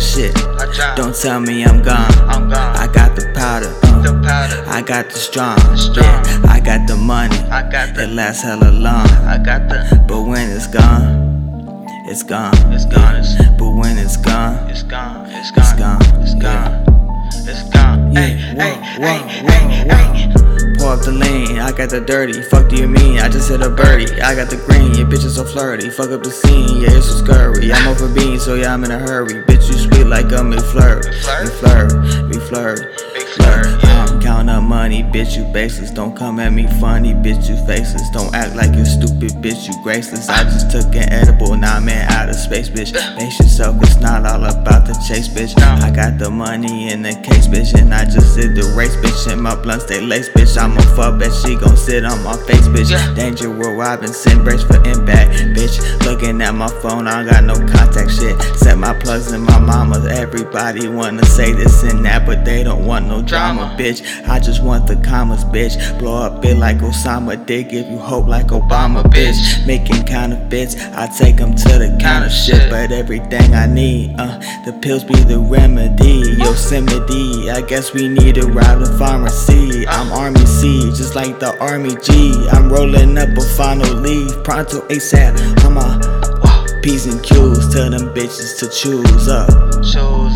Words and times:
drop. 0.00 0.96
Don't 0.96 1.14
tell 1.14 1.40
me 1.40 1.64
I'm 1.64 1.82
gone. 1.82 2.10
I'm 2.28 2.48
gone. 2.48 2.76
I 2.76 2.86
got 2.92 3.16
the 3.16 3.30
powder. 3.34 3.68
the 4.02 4.20
powder. 4.24 4.64
I 4.68 4.82
got 4.82 5.10
the 5.10 5.16
strong. 5.16 5.58
strong. 5.76 6.04
Yeah, 6.04 6.42
I 6.48 6.60
got 6.60 6.86
the 6.86 6.96
money. 6.96 7.36
I 7.50 7.68
got 7.70 7.96
It 7.96 8.08
lasts 8.08 8.42
hella 8.42 8.70
long. 8.70 9.08
I 9.26 9.38
got 9.38 9.68
the. 9.68 10.02
But 10.08 10.22
when 10.22 10.50
it's 10.50 10.66
gone, 10.66 11.86
it's 12.06 12.22
gone. 12.22 12.54
It's 12.72 12.86
gone. 12.86 13.16
It's, 13.16 13.36
But 13.58 13.70
when 13.70 13.98
it's 13.98 14.16
gone, 14.16 14.70
it's 14.70 14.82
gone. 14.82 15.26
It's 15.30 15.50
gone. 15.50 15.66
It's 15.68 15.78
gone. 15.78 16.22
It's 16.22 16.34
gone. 16.34 16.84
It's 17.46 17.62
gone. 17.70 18.12
Yeah, 18.12 18.20
Hey, 18.20 18.34
hey, 18.34 18.74
hey, 18.98 19.18
hey, 19.46 19.64
hey. 19.88 20.32
Pour 20.78 20.94
up 20.94 21.04
the 21.04 21.12
lean, 21.12 21.58
I 21.58 21.72
got 21.72 21.90
the 21.90 22.00
dirty. 22.00 22.42
Fuck 22.42 22.70
do 22.70 22.76
you 22.76 22.88
mean? 22.88 23.18
I 23.20 23.28
just 23.28 23.50
hit 23.50 23.60
a 23.60 23.68
birdie. 23.68 24.20
I 24.22 24.34
got 24.34 24.48
the 24.48 24.56
green, 24.56 24.94
your 24.94 25.06
bitch 25.06 25.24
is 25.24 25.36
so 25.36 25.44
flirty. 25.44 25.90
Fuck 25.90 26.10
up 26.10 26.22
the 26.22 26.30
scene, 26.30 26.80
yeah, 26.80 26.96
it's 26.96 27.06
so 27.06 27.22
scurry. 27.22 27.49
I'm 28.50 28.56
over 28.56 28.56
beans, 28.56 28.56
so 28.56 28.56
yeah, 28.56 28.74
I'm 28.74 28.84
in 28.84 28.90
a 28.90 28.98
hurry. 28.98 29.44
Bitch, 29.44 29.68
you 29.68 29.74
sweet 29.74 30.04
like 30.04 30.32
I'm 30.32 30.52
a 30.52 30.56
McFlurry. 30.56 31.02
McFlurry? 31.22 32.30
McFlurry, 32.30 32.96
McFlurry. 33.14 33.79
Up 34.50 34.64
money, 34.64 35.04
bitch, 35.04 35.36
you 35.36 35.44
baseless. 35.52 35.92
Don't 35.92 36.16
come 36.16 36.40
at 36.40 36.52
me 36.52 36.66
funny, 36.80 37.14
bitch, 37.14 37.48
you 37.48 37.56
faceless. 37.66 38.10
Don't 38.10 38.34
act 38.34 38.56
like 38.56 38.74
you 38.74 38.84
stupid, 38.84 39.30
bitch, 39.42 39.68
you 39.68 39.74
graceless. 39.84 40.28
I 40.28 40.42
just 40.42 40.72
took 40.72 40.92
an 40.96 41.08
edible, 41.12 41.56
now 41.56 41.76
I'm 41.76 41.88
in 41.88 41.98
outer 42.10 42.32
space, 42.32 42.68
bitch. 42.68 42.92
Pace 43.16 43.38
yourself, 43.38 43.76
it's 43.82 44.00
not 44.00 44.26
all 44.26 44.44
about 44.44 44.86
the 44.86 44.94
chase, 45.06 45.28
bitch. 45.28 45.56
I 45.62 45.90
got 45.92 46.18
the 46.18 46.30
money 46.30 46.90
in 46.90 47.02
the 47.02 47.14
case, 47.22 47.46
bitch, 47.46 47.78
and 47.78 47.94
I 47.94 48.04
just 48.04 48.36
did 48.36 48.56
the 48.56 48.74
race, 48.76 48.96
bitch. 48.96 49.32
And 49.32 49.40
my 49.40 49.54
blunt 49.54 49.82
stay 49.82 50.00
lace, 50.00 50.28
bitch. 50.30 50.60
I'm 50.60 50.76
a 50.76 50.82
fuck, 50.96 51.20
bet 51.20 51.32
she 51.32 51.54
gon' 51.54 51.76
sit 51.76 52.04
on 52.04 52.20
my 52.24 52.36
face, 52.48 52.66
bitch. 52.66 52.90
Danger 53.14 53.50
Will 53.50 53.76
Robinson, 53.76 54.42
brace 54.42 54.64
for 54.64 54.82
impact, 54.84 55.30
bitch. 55.54 55.78
Looking 56.04 56.42
at 56.42 56.56
my 56.56 56.68
phone, 56.82 57.06
I 57.06 57.24
got 57.24 57.44
no 57.44 57.54
contact 57.54 58.10
shit. 58.10 58.40
Set 58.56 58.76
my 58.78 58.98
plugs 58.98 59.30
in 59.30 59.42
my 59.42 59.60
mama's. 59.60 60.06
Everybody 60.06 60.88
wanna 60.88 61.24
say 61.24 61.52
this 61.52 61.84
and 61.84 62.04
that, 62.04 62.26
but 62.26 62.44
they 62.44 62.64
don't 62.64 62.84
want 62.84 63.06
no 63.06 63.22
drama, 63.22 63.30
Drama. 63.30 63.76
bitch. 63.78 64.00
I 64.28 64.39
just 64.40 64.62
want 64.62 64.86
the 64.86 64.96
commas, 64.96 65.44
bitch. 65.44 65.76
Blow 65.98 66.16
up 66.22 66.44
it 66.44 66.56
like 66.56 66.78
Osama 66.78 67.44
did, 67.46 67.68
give 67.68 67.86
you 67.88 67.98
hope 67.98 68.26
like 68.26 68.48
Obama, 68.48 69.02
bitch. 69.02 69.66
Making 69.66 70.04
counterfeits, 70.04 70.76
I 70.76 71.06
take 71.06 71.36
them 71.36 71.54
to 71.54 71.78
the 71.78 71.98
counter 72.00 72.30
shit. 72.30 72.70
But 72.70 72.92
everything 72.92 73.54
I 73.54 73.66
need, 73.66 74.16
uh, 74.18 74.38
the 74.64 74.72
pills 74.82 75.04
be 75.04 75.14
the 75.14 75.38
remedy. 75.38 76.36
Yosemite, 76.38 77.50
I 77.50 77.60
guess 77.62 77.92
we 77.92 78.08
need 78.08 78.36
to 78.36 78.46
rob 78.46 78.80
the 78.80 78.96
pharmacy. 78.98 79.86
I'm 79.86 80.12
Army 80.12 80.44
C, 80.46 80.90
just 80.96 81.14
like 81.14 81.38
the 81.38 81.58
Army 81.60 81.96
G. 82.02 82.48
I'm 82.50 82.70
rolling 82.70 83.18
up 83.18 83.28
a 83.28 83.40
final 83.56 83.94
leave, 83.94 84.42
pronto 84.44 84.80
ASAP. 84.88 85.38
I'm 85.64 85.76
a 85.76 86.20
P's 86.82 87.04
and 87.04 87.22
Q's, 87.22 87.72
tell 87.74 87.90
them 87.90 88.08
bitches 88.14 88.58
to 88.58 88.68
choose 88.70 89.28
up. 89.28 89.50
Shows 89.84 90.29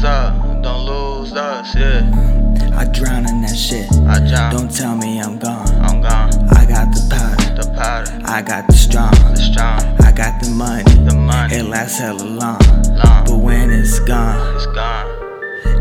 drown. 4.35 4.53
Don't 4.53 4.71
tell 4.71 4.97
me 4.97 5.21
I'm 5.21 5.39
gone. 5.39 5.69
I'm 5.83 6.01
gone. 6.01 6.31
I 6.61 6.67
got 6.67 6.93
the 6.95 7.03
powder, 7.11 7.63
The 7.63 7.71
powder. 7.79 8.21
I 8.25 8.43
got 8.43 8.67
the 8.67 8.75
strong, 8.75 9.11
The 9.11 9.37
strong. 9.37 9.81
I 10.01 10.13
got 10.13 10.41
the 10.43 10.51
money. 10.51 10.83
The 11.05 11.15
money. 11.15 11.57
It 11.57 11.65
lasts 11.65 11.99
hella 11.99 12.23
long, 12.25 12.59
Long. 13.05 13.25
but 13.27 13.39
when 13.39 13.71
it's 13.71 13.99
gone, 14.01 14.57
It's 14.57 14.67
gone. 14.67 15.09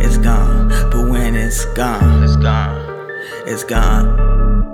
it's 0.02 0.18
gone. 0.18 0.70
But 0.92 1.10
when 1.10 1.36
it's 1.36 1.66
gone, 1.74 2.24
It's 2.24 2.36
gone. 2.38 3.10
it's 3.48 3.64
gone. 3.64 4.73